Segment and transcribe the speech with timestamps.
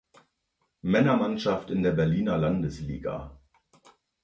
[0.81, 3.37] Männermannschaft in der Berliner Landesliga.